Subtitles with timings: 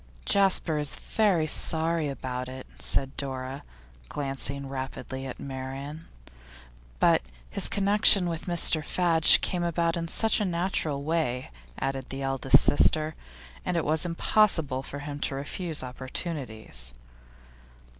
[0.25, 3.61] 'Jasper is very sorry about it,' said Dora,
[4.09, 6.07] glancing rapidly at Marian.
[6.97, 12.23] 'But his connection with Mr Fadge came about in such a natural way,' added the
[12.23, 13.13] eldest sister.
[13.63, 16.95] 'And it was impossible for him to refuse opportunities.